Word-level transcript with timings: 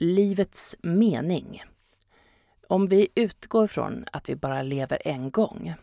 Livets 0.00 0.76
mening. 0.82 1.62
Om 2.68 2.86
vi 2.86 3.08
utgår 3.14 3.66
från 3.66 4.04
att 4.12 4.28
vi 4.28 4.36
bara 4.36 4.62
lever 4.62 5.02
en 5.04 5.30
gång. 5.30 5.74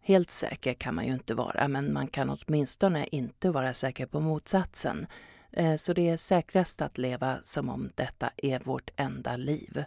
Helt 0.00 0.30
säker 0.30 0.74
kan 0.74 0.94
man 0.94 1.06
ju 1.06 1.12
inte 1.12 1.34
vara, 1.34 1.68
men 1.68 1.92
man 1.92 2.06
kan 2.06 2.30
åtminstone 2.30 3.06
inte 3.06 3.50
vara 3.50 3.74
säker 3.74 4.06
på 4.06 4.20
motsatsen. 4.20 5.06
Eh, 5.52 5.76
så 5.76 5.92
det 5.92 6.08
är 6.08 6.16
säkrast 6.16 6.82
att 6.82 6.98
leva 6.98 7.38
som 7.42 7.68
om 7.68 7.90
detta 7.94 8.30
är 8.36 8.60
vårt 8.60 8.90
enda 8.96 9.36
liv. 9.36 9.84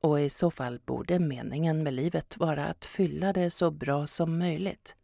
Och 0.00 0.20
i 0.20 0.30
så 0.30 0.50
fall 0.50 0.80
borde 0.84 1.18
meningen 1.18 1.82
med 1.82 1.94
livet 1.94 2.36
vara 2.36 2.66
att 2.66 2.84
fylla 2.84 3.32
det 3.32 3.50
så 3.50 3.70
bra 3.70 4.06
som 4.06 4.38
möjligt. 4.38 4.96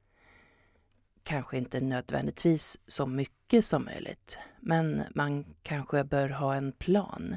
Kanske 1.22 1.59
inte 1.59 1.80
nödvändigtvis 1.80 2.79
så 2.86 3.06
mycket 3.06 3.64
som 3.64 3.84
möjligt, 3.84 4.38
men 4.61 5.02
man 5.14 5.45
kanske 5.62 6.05
bör 6.05 6.29
ha 6.29 6.55
en 6.55 6.73
plan. 6.73 7.37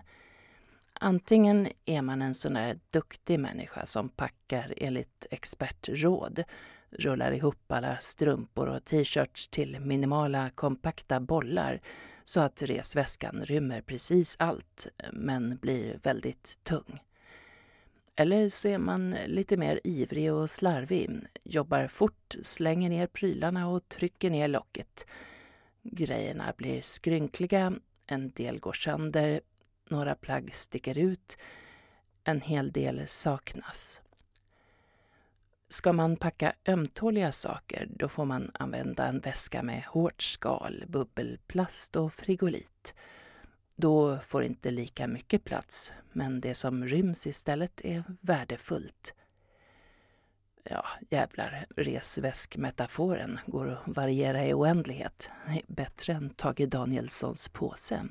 Antingen 0.99 1.67
är 1.85 2.01
man 2.01 2.21
en 2.21 2.33
sån 2.33 2.53
där 2.53 2.79
duktig 2.91 3.39
människa 3.39 3.85
som 3.85 4.09
packar 4.09 4.73
enligt 4.77 5.25
expertråd, 5.31 6.43
rullar 6.89 7.31
ihop 7.31 7.71
alla 7.71 7.97
strumpor 7.97 8.67
och 8.67 8.85
t-shirts 8.85 9.47
till 9.47 9.79
minimala 9.79 10.49
kompakta 10.49 11.19
bollar 11.19 11.81
så 12.23 12.39
att 12.39 12.61
resväskan 12.61 13.45
rymmer 13.45 13.81
precis 13.81 14.35
allt, 14.39 14.87
men 15.13 15.57
blir 15.57 15.99
väldigt 16.03 16.59
tung. 16.63 16.99
Eller 18.15 18.49
så 18.49 18.67
är 18.67 18.77
man 18.77 19.15
lite 19.25 19.57
mer 19.57 19.79
ivrig 19.83 20.33
och 20.33 20.49
slarvig, 20.49 21.09
jobbar 21.43 21.87
fort, 21.87 22.35
slänger 22.41 22.89
ner 22.89 23.07
prylarna 23.07 23.69
och 23.69 23.89
trycker 23.89 24.29
ner 24.29 24.47
locket. 24.47 25.05
Grejerna 25.83 26.53
blir 26.57 26.81
skrynkliga, 26.81 27.73
en 28.07 28.29
del 28.29 28.59
går 28.59 28.73
sönder, 28.73 29.41
några 29.89 30.15
plagg 30.15 30.55
sticker 30.55 30.97
ut, 30.97 31.37
en 32.23 32.41
hel 32.41 32.71
del 32.71 33.07
saknas. 33.07 34.01
Ska 35.69 35.93
man 35.93 36.17
packa 36.17 36.53
ömtåliga 36.67 37.31
saker, 37.31 37.87
då 37.89 38.09
får 38.09 38.25
man 38.25 38.51
använda 38.53 39.07
en 39.07 39.19
väska 39.19 39.63
med 39.63 39.83
hårt 39.83 40.21
skal, 40.21 40.83
bubbelplast 40.87 41.95
och 41.95 42.13
frigolit. 42.13 42.93
Då 43.75 44.19
får 44.19 44.43
inte 44.43 44.71
lika 44.71 45.07
mycket 45.07 45.43
plats, 45.43 45.91
men 46.11 46.41
det 46.41 46.53
som 46.53 46.85
ryms 46.85 47.27
istället 47.27 47.81
är 47.85 48.03
värdefullt. 48.21 49.13
Ja, 50.63 50.85
jävlar, 51.09 51.65
resväskmetaforen 51.75 53.39
går 53.45 53.71
att 53.71 53.95
variera 53.95 54.45
i 54.45 54.53
oändlighet. 54.53 55.29
Bättre 55.67 56.13
än 56.13 56.29
Tage 56.29 56.67
Danielssons 56.67 57.49
påse. 57.49 58.03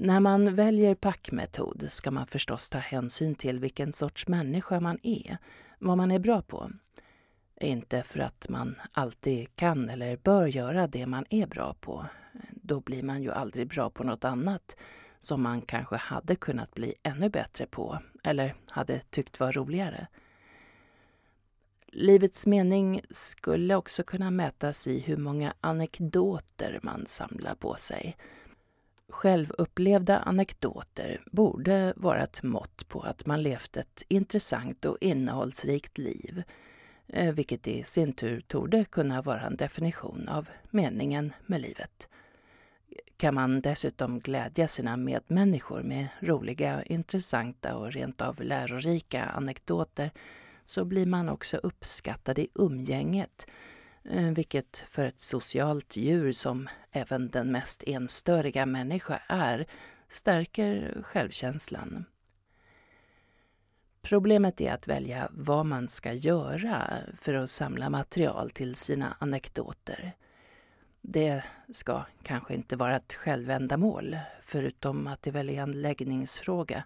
När 0.00 0.20
man 0.20 0.54
väljer 0.54 0.94
packmetod 0.94 1.86
ska 1.88 2.10
man 2.10 2.26
förstås 2.26 2.68
ta 2.68 2.78
hänsyn 2.78 3.34
till 3.34 3.58
vilken 3.58 3.92
sorts 3.92 4.28
människa 4.28 4.80
man 4.80 4.98
är, 5.02 5.38
vad 5.78 5.96
man 5.96 6.10
är 6.10 6.18
bra 6.18 6.42
på. 6.42 6.70
Inte 7.60 8.02
för 8.02 8.20
att 8.20 8.48
man 8.48 8.74
alltid 8.92 9.56
kan 9.56 9.88
eller 9.88 10.16
bör 10.16 10.46
göra 10.46 10.86
det 10.86 11.06
man 11.06 11.24
är 11.30 11.46
bra 11.46 11.74
på. 11.80 12.06
Då 12.50 12.80
blir 12.80 13.02
man 13.02 13.22
ju 13.22 13.32
aldrig 13.32 13.68
bra 13.68 13.90
på 13.90 14.04
något 14.04 14.24
annat 14.24 14.76
som 15.18 15.42
man 15.42 15.60
kanske 15.60 15.96
hade 15.96 16.36
kunnat 16.36 16.74
bli 16.74 16.94
ännu 17.02 17.28
bättre 17.28 17.66
på 17.66 17.98
eller 18.24 18.54
hade 18.68 19.00
tyckt 19.00 19.40
var 19.40 19.52
roligare. 19.52 20.06
Livets 21.86 22.46
mening 22.46 23.00
skulle 23.10 23.74
också 23.74 24.02
kunna 24.02 24.30
mätas 24.30 24.86
i 24.86 24.98
hur 24.98 25.16
många 25.16 25.54
anekdoter 25.60 26.80
man 26.82 27.06
samlar 27.06 27.54
på 27.54 27.74
sig. 27.74 28.16
Självupplevda 29.08 30.18
anekdoter 30.18 31.22
borde 31.32 31.92
vara 31.96 32.22
ett 32.22 32.42
mått 32.42 32.88
på 32.88 33.00
att 33.00 33.26
man 33.26 33.42
levt 33.42 33.76
ett 33.76 34.02
intressant 34.08 34.84
och 34.84 34.98
innehållsrikt 35.00 35.98
liv 35.98 36.42
eh, 37.06 37.34
vilket 37.34 37.68
i 37.68 37.84
sin 37.84 38.12
tur 38.12 38.40
torde 38.40 38.84
kunna 38.84 39.22
vara 39.22 39.40
en 39.40 39.56
definition 39.56 40.28
av 40.28 40.48
meningen 40.70 41.32
med 41.46 41.60
livet. 41.60 42.08
Kan 43.16 43.34
man 43.34 43.60
dessutom 43.60 44.20
glädja 44.20 44.68
sina 44.68 44.96
medmänniskor 44.96 45.82
med 45.82 46.08
roliga, 46.20 46.82
intressanta 46.82 47.76
och 47.76 47.92
rent 47.92 48.20
av 48.20 48.42
lärorika 48.42 49.24
anekdoter 49.24 50.10
så 50.64 50.84
blir 50.84 51.06
man 51.06 51.28
också 51.28 51.56
uppskattad 51.56 52.38
i 52.38 52.48
umgänget, 52.54 53.46
Eh, 54.10 54.30
vilket 54.30 54.76
för 54.76 55.04
ett 55.04 55.20
socialt 55.20 55.96
djur 55.96 56.32
som 56.32 56.68
även 56.92 57.30
den 57.30 57.52
mest 57.52 57.82
enstöriga 57.86 58.66
människa 58.66 59.20
är, 59.26 59.66
stärker 60.08 61.02
självkänslan. 61.02 62.04
Problemet 64.02 64.60
är 64.60 64.72
att 64.72 64.88
välja 64.88 65.28
vad 65.32 65.66
man 65.66 65.88
ska 65.88 66.12
göra 66.12 66.98
för 67.20 67.34
att 67.34 67.50
samla 67.50 67.90
material 67.90 68.50
till 68.50 68.74
sina 68.74 69.16
anekdoter. 69.18 70.12
Det 71.00 71.42
ska 71.72 72.04
kanske 72.22 72.54
inte 72.54 72.76
vara 72.76 72.96
ett 72.96 73.12
självändamål, 73.12 74.16
förutom 74.42 75.06
att 75.06 75.22
det 75.22 75.30
väl 75.30 75.50
är 75.50 75.62
en 75.62 75.82
läggningsfråga. 75.82 76.84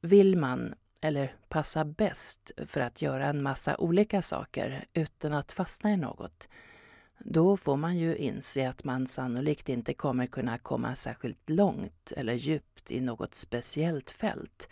Vill 0.00 0.36
man, 0.36 0.74
eller 1.00 1.34
passa 1.48 1.84
bäst 1.84 2.50
för 2.66 2.80
att 2.80 3.02
göra 3.02 3.26
en 3.26 3.42
massa 3.42 3.76
olika 3.76 4.22
saker 4.22 4.84
utan 4.92 5.32
att 5.32 5.52
fastna 5.52 5.92
i 5.92 5.96
något, 5.96 6.48
då 7.18 7.56
får 7.56 7.76
man 7.76 7.98
ju 7.98 8.16
inse 8.16 8.68
att 8.68 8.84
man 8.84 9.06
sannolikt 9.06 9.68
inte 9.68 9.94
kommer 9.94 10.26
kunna 10.26 10.58
komma 10.58 10.94
särskilt 10.94 11.50
långt 11.50 12.12
eller 12.16 12.34
djupt 12.34 12.90
i 12.90 13.00
något 13.00 13.34
speciellt 13.34 14.10
fält 14.10 14.68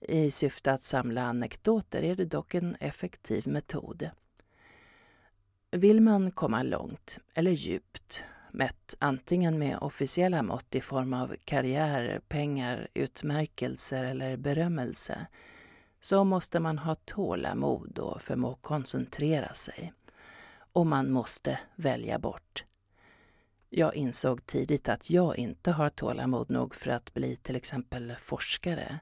i 0.00 0.30
syfte 0.30 0.72
att 0.72 0.82
samla 0.82 1.22
anekdoter 1.22 2.02
är 2.02 2.16
det 2.16 2.24
dock 2.24 2.54
en 2.54 2.76
effektiv 2.80 3.48
metod. 3.48 4.10
Vill 5.70 6.00
man 6.00 6.30
komma 6.30 6.62
långt 6.62 7.18
eller 7.34 7.50
djupt, 7.50 8.24
mätt 8.52 8.94
antingen 8.98 9.58
med 9.58 9.78
officiella 9.78 10.42
mått 10.42 10.74
i 10.74 10.80
form 10.80 11.14
av 11.14 11.36
karriär, 11.44 12.20
pengar, 12.28 12.88
utmärkelser 12.94 14.04
eller 14.04 14.36
berömmelse, 14.36 15.26
så 16.00 16.24
måste 16.24 16.60
man 16.60 16.78
ha 16.78 16.94
tålamod 16.94 17.98
och 17.98 18.22
förmå 18.22 18.54
koncentrera 18.54 19.52
sig. 19.52 19.92
Och 20.72 20.86
man 20.86 21.10
måste 21.10 21.58
välja 21.74 22.18
bort. 22.18 22.64
Jag 23.68 23.94
insåg 23.94 24.46
tidigt 24.46 24.88
att 24.88 25.10
jag 25.10 25.38
inte 25.38 25.70
har 25.70 25.88
tålamod 25.88 26.50
nog 26.50 26.74
för 26.74 26.90
att 26.90 27.14
bli 27.14 27.36
till 27.36 27.56
exempel 27.56 28.14
forskare 28.22 29.00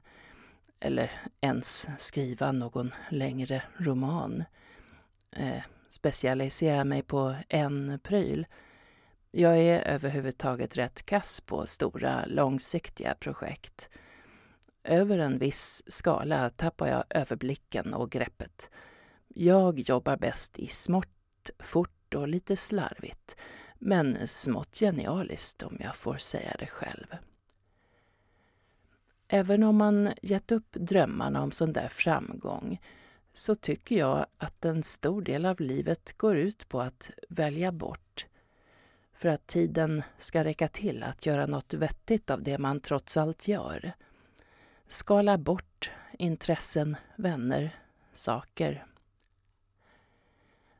eller 0.79 1.11
ens 1.41 1.87
skriva 1.97 2.51
någon 2.51 2.93
längre 3.09 3.63
roman. 3.77 4.43
Eh, 5.31 5.63
specialisera 5.89 6.83
mig 6.83 7.01
på 7.01 7.35
en 7.49 7.99
pryl. 8.03 8.45
Jag 9.31 9.57
är 9.57 9.87
överhuvudtaget 9.87 10.77
rätt 10.77 11.05
kass 11.05 11.41
på 11.41 11.67
stora, 11.67 12.25
långsiktiga 12.25 13.15
projekt. 13.15 13.89
Över 14.83 15.17
en 15.17 15.37
viss 15.37 15.83
skala 15.87 16.49
tappar 16.49 16.87
jag 16.87 17.03
överblicken 17.09 17.93
och 17.93 18.11
greppet. 18.11 18.69
Jag 19.27 19.79
jobbar 19.79 20.17
bäst 20.17 20.59
i 20.59 20.67
smått, 20.67 21.49
fort 21.59 22.15
och 22.15 22.27
lite 22.27 22.57
slarvigt, 22.57 23.35
men 23.79 24.27
smått 24.27 24.75
genialiskt 24.75 25.63
om 25.63 25.77
jag 25.79 25.95
får 25.95 26.17
säga 26.17 26.55
det 26.59 26.67
själv. 26.67 27.15
Även 29.27 29.63
om 29.63 29.75
man 29.77 30.09
gett 30.21 30.51
upp 30.51 30.71
drömmarna 30.71 31.43
om 31.43 31.51
sån 31.51 31.73
där 31.73 31.89
framgång 31.89 32.81
så 33.33 33.55
tycker 33.55 33.95
jag 33.95 34.25
att 34.37 34.65
en 34.65 34.83
stor 34.83 35.21
del 35.21 35.45
av 35.45 35.59
livet 35.59 36.17
går 36.17 36.37
ut 36.37 36.69
på 36.69 36.81
att 36.81 37.11
välja 37.29 37.71
bort 37.71 38.25
för 39.19 39.29
att 39.29 39.47
tiden 39.47 40.03
ska 40.17 40.43
räcka 40.43 40.67
till 40.67 41.03
att 41.03 41.25
göra 41.25 41.45
något 41.45 41.73
vettigt 41.73 42.29
av 42.29 42.43
det 42.43 42.57
man 42.57 42.79
trots 42.79 43.17
allt 43.17 43.47
gör. 43.47 43.91
Skala 44.87 45.37
bort 45.37 45.91
intressen, 46.19 46.97
vänner, 47.15 47.79
saker. 48.13 48.85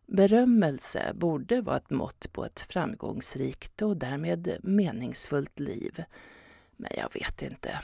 Berömmelse 0.06 1.14
borde 1.14 1.62
vara 1.62 1.78
ett 1.78 1.90
mått 1.90 2.34
på 2.34 2.46
ett 2.46 2.60
framgångsrikt 2.60 3.82
och 3.82 3.98
därmed 3.98 4.58
meningsfullt 4.64 5.60
liv. 5.60 6.04
Men 6.76 6.92
jag 6.98 7.14
vet 7.14 7.42
inte. 7.42 7.80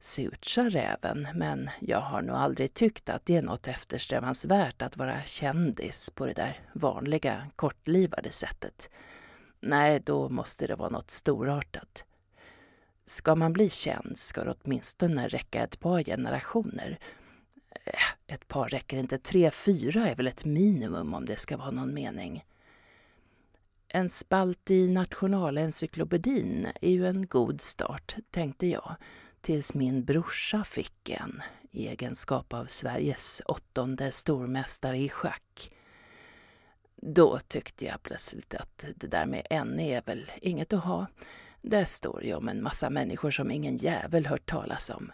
Surt 0.00 0.44
sa 0.44 0.62
räven, 0.70 1.28
men 1.34 1.70
jag 1.80 2.00
har 2.00 2.22
nog 2.22 2.36
aldrig 2.36 2.74
tyckt 2.74 3.08
att 3.08 3.26
det 3.26 3.36
är 3.36 3.42
något 3.42 3.68
eftersträvansvärt 3.68 4.82
att 4.82 4.96
vara 4.96 5.22
kändis 5.22 6.10
på 6.10 6.26
det 6.26 6.32
där 6.32 6.60
vanliga, 6.72 7.46
kortlivade 7.56 8.30
sättet. 8.30 8.90
Nej, 9.66 10.00
då 10.00 10.28
måste 10.28 10.66
det 10.66 10.74
vara 10.74 10.88
något 10.88 11.10
storartat. 11.10 12.04
Ska 13.06 13.34
man 13.34 13.52
bli 13.52 13.70
känd 13.70 14.18
ska 14.18 14.44
det 14.44 14.54
åtminstone 14.64 15.28
räcka 15.28 15.62
ett 15.62 15.80
par 15.80 16.02
generationer. 16.02 16.98
Äh, 17.84 18.34
ett 18.34 18.48
par 18.48 18.68
räcker 18.68 18.96
inte, 18.96 19.18
tre, 19.18 19.50
fyra 19.50 20.08
är 20.08 20.16
väl 20.16 20.26
ett 20.26 20.44
minimum 20.44 21.14
om 21.14 21.24
det 21.24 21.36
ska 21.36 21.56
vara 21.56 21.70
någon 21.70 21.94
mening. 21.94 22.44
En 23.88 24.10
spalt 24.10 24.70
i 24.70 24.88
Nationalencyklopedin 24.88 26.68
är 26.80 26.90
ju 26.90 27.06
en 27.06 27.26
god 27.26 27.60
start, 27.60 28.16
tänkte 28.30 28.66
jag, 28.66 28.94
tills 29.40 29.74
min 29.74 30.04
brorsa 30.04 30.64
fick 30.64 31.10
en 31.10 31.42
i 31.70 31.88
egenskap 31.88 32.52
av 32.52 32.66
Sveriges 32.66 33.42
åttonde 33.46 34.12
stormästare 34.12 34.98
i 34.98 35.08
schack. 35.08 35.73
Då 37.06 37.38
tyckte 37.38 37.84
jag 37.84 38.02
plötsligt 38.02 38.54
att 38.54 38.84
det 38.96 39.06
där 39.06 39.26
med 39.26 39.46
en 39.50 39.80
är 39.80 40.02
väl 40.06 40.30
inget 40.40 40.72
att 40.72 40.84
ha. 40.84 41.06
Det 41.62 41.86
står 41.86 42.24
ju 42.24 42.34
om 42.34 42.48
en 42.48 42.62
massa 42.62 42.90
människor 42.90 43.30
som 43.30 43.50
ingen 43.50 43.76
jävel 43.76 44.26
hört 44.26 44.46
talas 44.46 44.90
om. 44.90 45.12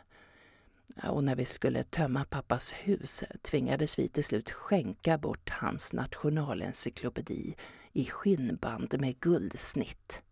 Och 1.02 1.24
när 1.24 1.36
vi 1.36 1.44
skulle 1.44 1.82
tömma 1.82 2.24
pappas 2.24 2.72
hus 2.72 3.24
tvingades 3.42 3.98
vi 3.98 4.08
till 4.08 4.24
slut 4.24 4.50
skänka 4.50 5.18
bort 5.18 5.50
hans 5.50 5.92
nationalencyklopedi 5.92 7.54
i 7.92 8.04
skinnband 8.06 9.00
med 9.00 9.20
guldsnitt. 9.20 10.22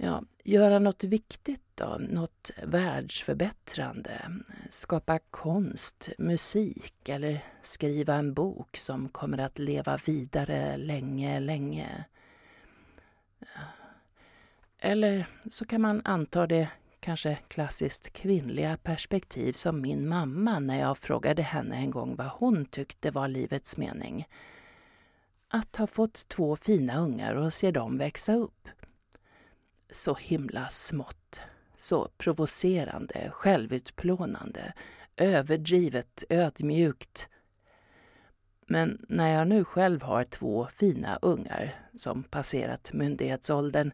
Ja, 0.00 0.22
göra 0.44 0.78
något 0.78 1.04
viktigt 1.04 1.62
då, 1.74 1.96
något 1.98 2.50
världsförbättrande. 2.62 4.30
Skapa 4.68 5.18
konst, 5.30 6.08
musik 6.18 7.08
eller 7.08 7.44
skriva 7.62 8.14
en 8.14 8.34
bok 8.34 8.76
som 8.76 9.08
kommer 9.08 9.38
att 9.38 9.58
leva 9.58 9.96
vidare 10.06 10.76
länge, 10.76 11.40
länge. 11.40 12.04
Eller 14.78 15.26
så 15.50 15.64
kan 15.64 15.80
man 15.80 16.02
anta 16.04 16.46
det 16.46 16.68
kanske 17.00 17.38
klassiskt 17.48 18.12
kvinnliga 18.12 18.76
perspektiv 18.76 19.52
som 19.52 19.80
min 19.80 20.08
mamma 20.08 20.58
när 20.58 20.80
jag 20.80 20.98
frågade 20.98 21.42
henne 21.42 21.76
en 21.76 21.90
gång 21.90 22.16
vad 22.16 22.28
hon 22.28 22.64
tyckte 22.64 23.10
var 23.10 23.28
livets 23.28 23.76
mening. 23.76 24.28
Att 25.48 25.76
ha 25.76 25.86
fått 25.86 26.28
två 26.28 26.56
fina 26.56 26.98
ungar 26.98 27.34
och 27.34 27.52
se 27.52 27.70
dem 27.70 27.96
växa 27.96 28.34
upp. 28.34 28.68
Så 29.98 30.14
himla 30.14 30.68
smått, 30.68 31.40
så 31.76 32.08
provocerande, 32.18 33.30
självutplånande, 33.30 34.72
överdrivet, 35.16 36.24
ödmjukt. 36.28 37.28
Men 38.66 39.06
när 39.08 39.28
jag 39.28 39.48
nu 39.48 39.64
själv 39.64 40.02
har 40.02 40.24
två 40.24 40.68
fina 40.74 41.18
ungar 41.22 41.88
som 41.96 42.22
passerat 42.22 42.92
myndighetsåldern 42.92 43.92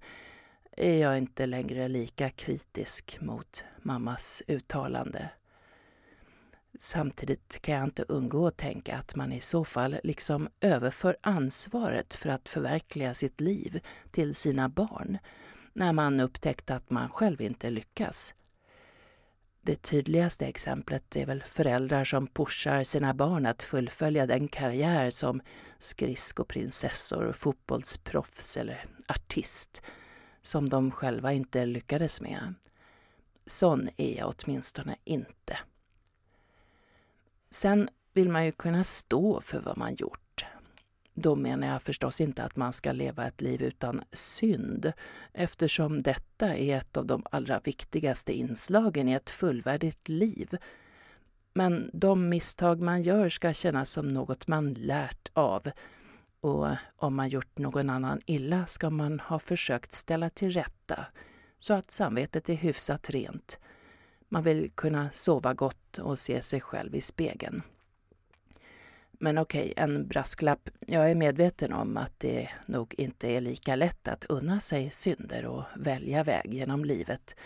är 0.77 0.95
jag 0.95 1.19
inte 1.19 1.47
längre 1.47 1.89
lika 1.89 2.31
kritisk 2.31 3.19
mot 3.21 3.65
mammas 3.83 4.43
uttalande. 4.47 5.31
Samtidigt 6.79 7.63
kan 7.63 7.75
jag 7.75 7.85
inte 7.85 8.05
undgå 8.09 8.47
att 8.47 8.57
tänka 8.57 8.97
att 8.97 9.17
man 9.17 9.33
i 9.33 9.41
så 9.41 9.65
fall 9.65 9.97
liksom 10.03 10.49
överför 10.61 11.17
ansvaret 11.21 12.15
för 12.15 12.29
att 12.31 12.49
förverkliga 12.49 13.15
sitt 13.15 13.41
liv 13.41 13.81
till 14.11 14.35
sina 14.35 14.69
barn 14.69 15.19
när 15.75 15.93
man 15.93 16.21
upptäckt 16.21 16.71
att 16.71 16.91
man 16.91 17.09
själv 17.09 17.41
inte 17.41 17.71
lyckas. 17.71 18.35
Det 19.61 19.77
tydligaste 19.77 20.47
exemplet 20.47 21.17
är 21.17 21.27
väl 21.27 21.43
föräldrar 21.43 22.05
som 22.05 22.27
pushar 22.27 22.83
sina 22.83 23.15
barn 23.15 23.47
att 23.47 23.63
fullfölja 23.63 24.27
den 24.27 24.49
karriär 24.49 25.11
som 25.11 25.41
skridskoprinsessor, 25.79 27.33
fotbollsproffs 27.33 28.57
eller 28.57 28.85
artist 29.09 29.83
som 30.43 30.69
de 30.69 30.91
själva 30.91 31.33
inte 31.33 31.67
lyckades 31.67 32.21
med. 32.21 32.55
Sån 33.47 33.89
är 33.97 34.19
jag 34.19 34.35
åtminstone 34.39 34.97
inte. 35.05 35.59
Sen 37.51 37.89
vill 38.13 38.29
man 38.29 38.45
ju 38.45 38.53
kunna 38.53 38.85
stå 38.85 39.41
för 39.41 39.61
vad 39.61 39.79
man 39.79 39.95
gjort. 39.95 40.24
Då 41.15 41.37
menar 41.37 41.67
jag 41.67 41.83
förstås 41.83 42.21
inte 42.21 42.45
att 42.45 42.57
man 42.57 42.73
ska 42.73 42.93
leva 42.93 43.27
ett 43.27 43.41
liv 43.41 43.63
utan 43.63 44.03
synd 44.13 44.93
eftersom 45.33 46.03
detta 46.03 46.57
är 46.57 46.77
ett 46.77 46.97
av 46.97 47.07
de 47.07 47.23
allra 47.31 47.61
viktigaste 47.61 48.33
inslagen 48.33 49.09
i 49.09 49.13
ett 49.13 49.31
fullvärdigt 49.31 50.09
liv. 50.09 50.57
Men 51.53 51.91
de 51.93 52.29
misstag 52.29 52.81
man 52.81 53.03
gör 53.03 53.29
ska 53.29 53.53
kännas 53.53 53.91
som 53.91 54.09
något 54.09 54.47
man 54.47 54.75
lärt 54.75 55.31
av 55.33 55.71
och 56.41 56.69
om 56.97 57.15
man 57.15 57.29
gjort 57.29 57.59
någon 57.59 57.91
annan 57.91 58.21
illa 58.27 58.67
ska 58.67 58.91
man 58.91 59.21
ha 59.21 59.39
försökt 59.39 59.93
ställa 59.93 60.31
till 60.31 60.53
rätta 60.53 61.07
så 61.59 61.75
att 61.75 61.91
samvetet 61.91 62.49
är 62.49 62.55
hyfsat 62.55 63.11
rent. 63.11 63.59
Man 64.29 64.43
vill 64.43 64.71
kunna 64.75 65.11
sova 65.13 65.55
gott 65.55 65.99
och 65.99 66.19
se 66.19 66.43
sig 66.43 66.61
själv 66.61 66.95
i 66.95 67.01
spegeln. 67.01 67.63
Men 69.25 69.39
okej, 69.39 69.73
en 69.77 70.07
brasklapp. 70.07 70.69
Jag 70.81 71.11
är 71.11 71.15
medveten 71.15 71.73
om 71.73 71.97
att 71.97 72.21
det 72.21 72.49
nog 72.67 72.95
inte 72.99 73.29
är 73.29 73.41
lika 73.41 73.77
lätt 73.77 74.09
att 74.09 74.25
unna 74.25 74.61
sig 74.61 74.91
synder 74.91 75.47
och 75.47 75.65
välja 75.77 76.25
väg 76.25 76.55
genom 76.55 76.85
livet 76.85 77.37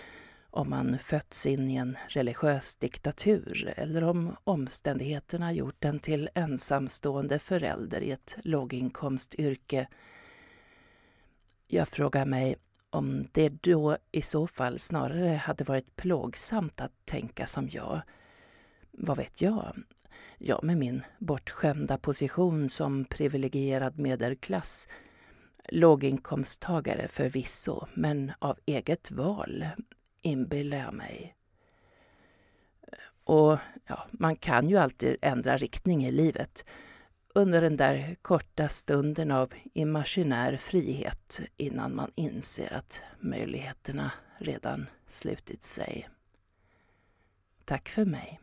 om 0.50 0.70
man 0.70 0.98
fötts 0.98 1.46
in 1.46 1.70
i 1.70 1.76
en 1.76 1.96
religiös 2.08 2.74
diktatur 2.74 3.74
eller 3.76 4.04
om 4.04 4.36
omständigheterna 4.44 5.52
gjort 5.52 5.84
en 5.84 5.98
till 5.98 6.30
ensamstående 6.34 7.38
förälder 7.38 8.00
i 8.00 8.10
ett 8.10 8.36
låginkomstyrke. 8.42 9.88
Jag 11.66 11.88
frågar 11.88 12.26
mig 12.26 12.56
om 12.90 13.26
det 13.32 13.48
då 13.48 13.96
i 14.12 14.22
så 14.22 14.46
fall 14.46 14.78
snarare 14.78 15.36
hade 15.36 15.64
varit 15.64 15.96
plågsamt 15.96 16.80
att 16.80 16.92
tänka 17.04 17.46
som 17.46 17.68
jag. 17.68 18.00
Vad 18.90 19.16
vet 19.16 19.42
jag? 19.42 19.76
Jag 20.38 20.64
med 20.64 20.78
min 20.78 21.02
bortskämda 21.18 21.98
position 21.98 22.68
som 22.68 23.04
privilegierad 23.04 23.98
medelklass 23.98 24.88
låginkomsttagare 25.68 27.08
förvisso, 27.08 27.86
men 27.94 28.32
av 28.38 28.58
eget 28.66 29.10
val, 29.10 29.66
inbillar 30.22 30.78
jag 30.78 30.94
mig. 30.94 31.34
Eh, 32.82 32.98
och 33.24 33.58
ja, 33.86 34.06
man 34.10 34.36
kan 34.36 34.68
ju 34.68 34.76
alltid 34.76 35.16
ändra 35.22 35.56
riktning 35.56 36.04
i 36.06 36.10
livet 36.10 36.64
under 37.34 37.62
den 37.62 37.76
där 37.76 38.16
korta 38.22 38.68
stunden 38.68 39.30
av 39.30 39.52
imaginär 39.74 40.56
frihet 40.56 41.40
innan 41.56 41.94
man 41.94 42.12
inser 42.14 42.72
att 42.72 43.02
möjligheterna 43.20 44.10
redan 44.38 44.86
slutit 45.08 45.64
sig. 45.64 46.08
Tack 47.64 47.88
för 47.88 48.04
mig. 48.04 48.40